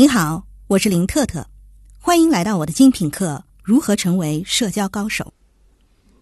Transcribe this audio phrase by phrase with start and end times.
[0.00, 1.44] 你好，我是林特特，
[1.98, 5.24] 欢迎来到我的精品课《如何成为社交高手》。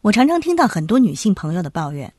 [0.00, 2.14] 我常常听到很多女性朋友的抱怨，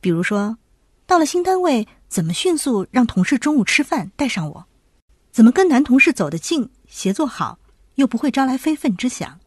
[0.00, 0.58] 比如说，
[1.06, 4.66] 到了新单位怎么迅速让同事中午吃饭带上我？
[5.30, 7.60] 怎么跟男同事走得近、协作好，
[7.94, 9.38] 又不会招来非分之想？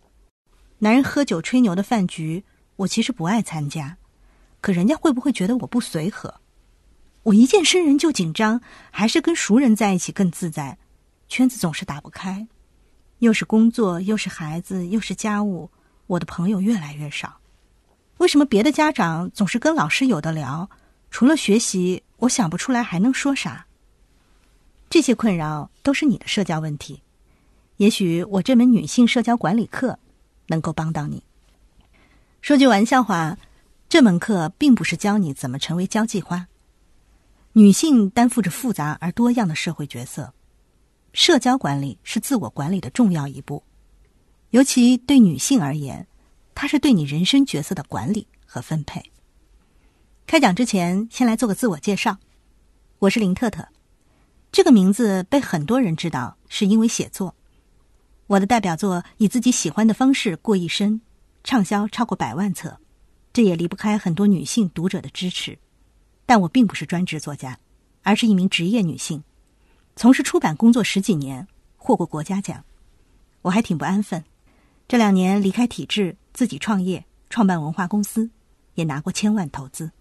[0.77, 2.45] 男人喝酒吹牛的饭局，
[2.77, 3.97] 我其实不爱参加，
[4.61, 6.35] 可人家会不会觉得我不随和？
[7.23, 10.77] 我一见生人就紧张，还是跟熟人在一起更自在？
[11.31, 12.45] 圈子总是打不开，
[13.19, 15.71] 又是工作，又是孩子，又是家务，
[16.07, 17.39] 我的朋友越来越少。
[18.17, 20.69] 为什么别的家长总是跟老师有的聊？
[21.09, 23.65] 除了学习，我想不出来还能说啥。
[24.89, 27.01] 这些困扰都是你的社交问题。
[27.77, 29.97] 也许我这门女性社交管理课
[30.47, 31.23] 能够帮到你。
[32.41, 33.37] 说句玩笑话，
[33.87, 36.47] 这门课并不是教你怎么成为交际花。
[37.53, 40.33] 女性担负着复杂而多样的社会角色。
[41.13, 43.63] 社交管理是自我管理的重要一步，
[44.51, 46.07] 尤其对女性而言，
[46.55, 49.03] 它是对你人生角色的管理和分配。
[50.25, 52.17] 开讲之前，先来做个自我介绍，
[52.99, 53.67] 我是林特特。
[54.53, 57.35] 这个名字被很多人知道，是因为写作。
[58.27, 60.93] 我的代表作《以自己喜欢的方式过一生》，
[61.43, 62.79] 畅销超过百万册，
[63.33, 65.59] 这也离不开很多女性读者的支持。
[66.25, 67.59] 但我并不是专职作家，
[68.03, 69.21] 而是一名职业女性。
[69.95, 71.47] 从事出版工作十几年，
[71.77, 72.63] 获过国家奖，
[73.41, 74.23] 我还挺不安分。
[74.87, 78.29] 这两年离开体制，自己创业，创办文化公司，
[78.75, 79.91] 也拿过千万投资。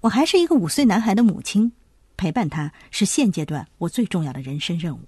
[0.00, 1.72] 我还是一个五岁男孩的母亲，
[2.16, 5.00] 陪伴他是现阶段我最重要的人生任务。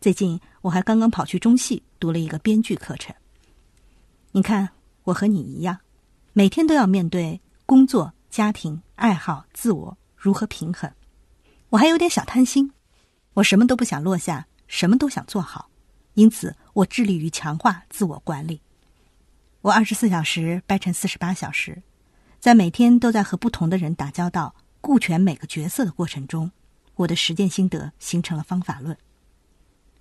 [0.00, 3.14] 最近我还刚刚跑去中戏读了一个编剧课程。
[4.32, 4.68] 你看，
[5.04, 5.78] 我和你一样，
[6.32, 10.90] 每天都要面对工作、家庭、爱好、自我如何平衡。
[11.70, 12.70] 我还有点小贪心。
[13.36, 15.68] 我什么都不想落下，什么都想做好，
[16.14, 18.62] 因此我致力于强化自我管理。
[19.60, 21.82] 我二十四小时掰成四十八小时，
[22.40, 26.50] 在每天都在和不同的人打交道、顾全每个角色的过程中，
[26.94, 28.96] 我的实践心得形成了方法论。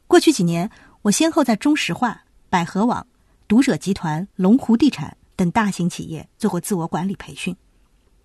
[0.07, 3.05] 过去几年，我先后在中石化、百合网、
[3.49, 7.53] 读者集团、龙湖地产等大型企业做过自我管理培训，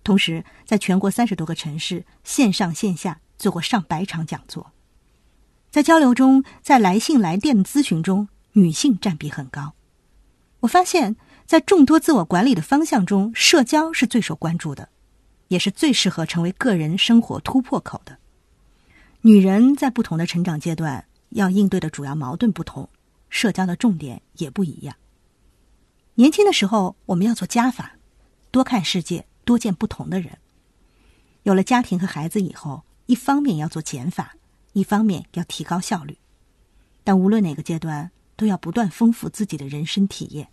[0.05, 4.71] 同时在全国三十多个城市线上线下做过上百场讲座。
[5.71, 9.71] 在交流中，在来信来电咨询中，女性占比很高。
[10.59, 11.15] 我发现，
[11.45, 14.89] 在众多自我管理的方向中，社交是最受关注的，
[15.47, 18.17] 也是最适合成为个人生活突破口的。
[19.21, 22.89] 女人在不同的成长阶段，要应对的主要矛盾不同，
[23.29, 24.93] 社交的重点也不一样。
[26.15, 27.93] 年轻的时候，我们要做加法，
[28.51, 30.37] 多看世界，多见不同的人。
[31.43, 34.35] 有了家庭和孩子以后，一方面要做减法。
[34.73, 36.17] 一方面要提高效率，
[37.03, 40.47] 但无论哪个阶段，都要不断丰富自己的人生体验。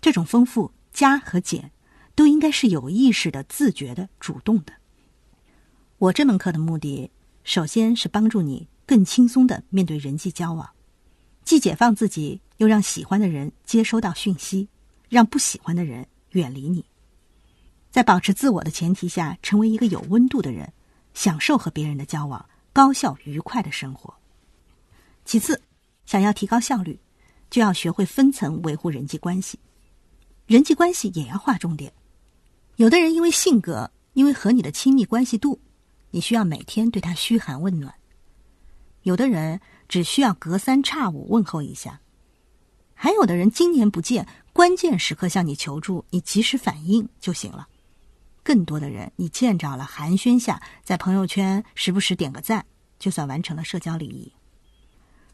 [0.00, 1.70] 这种丰富加和减，
[2.14, 4.72] 都应该是有意识的、自觉的、主动的。
[5.98, 7.10] 我这门课的目的，
[7.44, 10.68] 首先是帮助你更轻松的面对人际交往，
[11.44, 14.68] 既解放自己，又让喜欢的人接收到讯息，
[15.08, 16.84] 让不喜欢的人远离你。
[17.90, 20.72] 在保持自我的前提下，成为一个有温度的人，
[21.14, 22.44] 享受和别人的交往。
[22.76, 24.12] 高效愉快的生活。
[25.24, 25.62] 其次，
[26.04, 27.00] 想要提高效率，
[27.48, 29.58] 就要学会分层维护人际关系。
[30.46, 31.90] 人际关系也要划重点。
[32.76, 35.58] 有的人因为性格，因为和你的亲密关系度，
[36.10, 37.94] 你需要每天对他嘘寒问暖；
[39.04, 39.58] 有的人
[39.88, 42.00] 只需要隔三差五问候一下；
[42.92, 47.66] 还有的人今年不见，关键时刻向你求助，你及时反应就行了。
[48.46, 52.64] 更多的人，你见着了，寒暄下，在朋友圈时不时点个赞，
[52.96, 54.32] 就算完成了社交礼仪。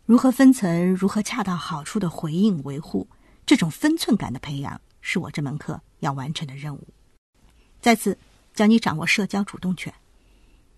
[0.06, 3.06] 如何分层，如何恰到好处的回应维护，
[3.44, 6.88] 这种分寸感的培养，是我这门课要完成的任务。
[7.82, 8.16] 再次
[8.54, 9.92] 教你掌握社交主动权。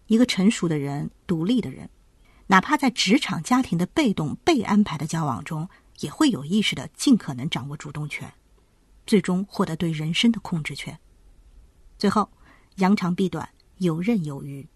[0.08, 1.88] 一个成熟的人，独立的人，
[2.48, 5.68] 哪怕在职场、家庭的被动被安排的交往中，
[6.00, 8.34] 也会有意识的尽可能掌握主动权，
[9.06, 10.98] 最终获得对人生的控制权。
[12.04, 12.28] 最后，
[12.76, 13.48] 扬长避短，
[13.78, 14.68] 游刃有余。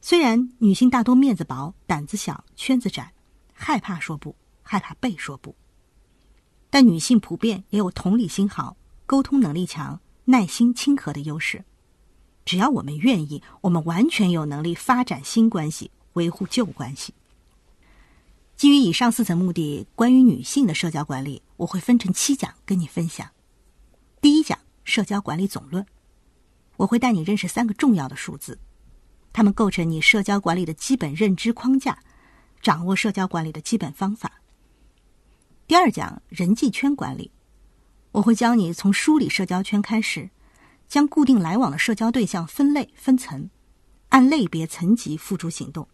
[0.00, 3.12] 虽然女性大多面子薄、胆子小、圈子窄，
[3.52, 5.54] 害怕说不，害怕被说不，
[6.70, 8.74] 但女性普遍也有同理心好、
[9.04, 11.62] 沟通能力强、耐心亲和的优势。
[12.46, 17.12] 只要我们愿意，我们完全有能力发展新关系，维护旧关系。
[18.56, 23.28] 基于以上四层目的，关于女性的社交管理，我会分成七讲跟你分享。
[24.22, 25.84] 第一讲：社交管理总论。
[26.76, 28.58] 我会带你认识三个重要的数字，
[29.32, 31.98] 它们构成你社交管理的基本认知框架。
[32.62, 34.40] 掌握社交管理的基本方法。
[35.68, 37.30] 第二讲人际圈管理，
[38.10, 40.30] 我会教你从梳理社交圈开始，
[40.88, 43.48] 将固定来往的社交对象分类分层，
[44.08, 45.86] 按类别层级付诸行动。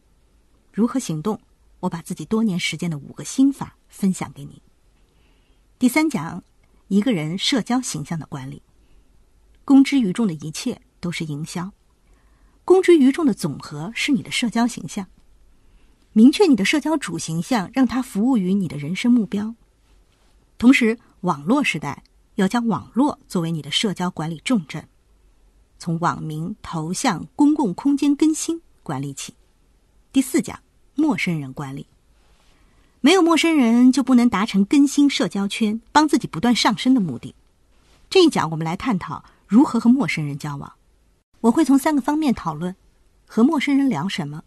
[0.73, 1.38] 如何行动？
[1.81, 4.62] 我把自己多年时间的五个心法分享给你。
[5.79, 6.43] 第三讲，
[6.88, 8.62] 一个人社交形象的管理，
[9.64, 11.73] 公之于众的一切都是营销，
[12.64, 15.06] 公之于众的总和是你的社交形象。
[16.12, 19.55] 明确你的社交主形象，让它服务于你的人生目标。
[20.59, 22.03] 同时，网络时代
[22.35, 24.88] 要将网络作为你的社交管理重镇，
[25.79, 29.35] 从网名、头像、公共空间更新管理起。
[30.12, 30.61] 第四讲。
[30.94, 31.87] 陌生人管理，
[33.00, 37.35] 没有陌生人就不能达成更新社交圈、帮自己不断上升的目的。
[38.11, 40.73] 这一讲我们来探讨如何和陌生人交往。
[41.43, 42.75] 我会从三个方面讨论：
[43.27, 44.45] 和陌生人聊什么，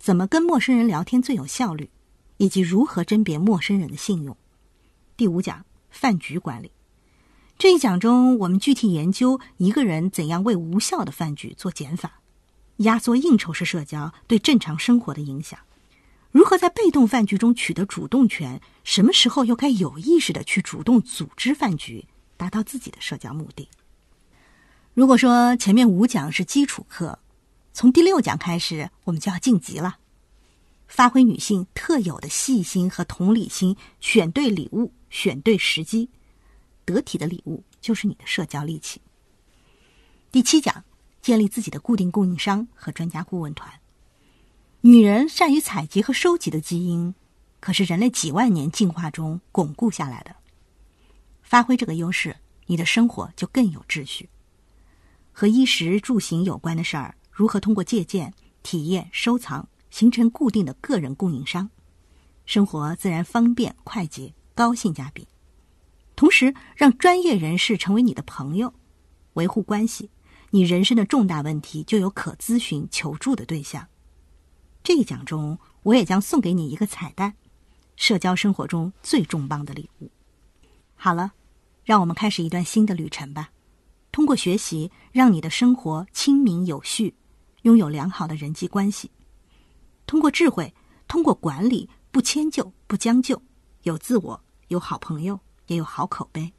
[0.00, 1.88] 怎么跟陌生人聊天最有效率，
[2.38, 4.36] 以及如何甄别陌生人的信用。
[5.16, 6.72] 第五讲饭局管理，
[7.58, 12.20] 这一讲中我们具体研究一个人怎样为无效的饭局做减法，
[12.78, 15.60] 压缩应酬式社交对正常生活的影响。
[16.32, 18.60] 如何在被动饭局中取得主动权？
[18.82, 22.04] 什么时候又该有意识的去主动组织饭局，
[22.36, 23.68] 达到自己的社交目的？
[24.92, 27.20] 如果说前面五讲是基础课，
[27.72, 29.98] 从第六讲开始，我们就要晋级了。
[30.88, 36.10] 发挥女性特有的细心和同理心，选对礼物，选对时机，
[36.84, 39.00] 得体的礼物就是你的社交利器。
[40.32, 40.84] 第七讲，
[41.22, 43.72] 建立自己的固定供应商和专家顾问团。
[44.80, 47.14] 女人善于采集和收集的基因，
[47.60, 50.34] 可是人类几万年进化中巩固下来的。
[51.42, 54.28] 发挥这个优势，你的生活就更有秩序。
[55.40, 61.70] 和衣食住行有关的事儿，如何通过借鉴、体验、收藏，形成固定的个人供应商，
[62.44, 65.26] 生活自然方便快捷、高性价比。
[66.14, 68.74] 同时，让专业人士成为你的朋友，
[69.32, 70.10] 维护关系，
[70.50, 73.88] 你人生的重大问题就有可咨询、求助的对象。
[74.82, 77.32] 这一讲中，我也将送给你一个彩蛋，
[77.96, 80.10] 社交生活中最重磅的礼物。
[80.96, 81.32] 好了，
[81.82, 83.48] 让我们开始一段新的旅程吧。
[84.12, 87.14] 通过学习，让你的生活清明有序，
[87.62, 89.08] 拥有良好的人际关系；
[90.06, 90.74] 通过智慧，
[91.06, 93.40] 通过管理，不迁就，不将就，
[93.84, 96.52] 有自我，有好朋友，也有好口碑。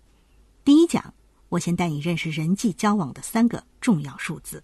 [0.64, 1.14] 第一讲，
[1.50, 4.64] 我先带你认识人际交往的三个重要数字。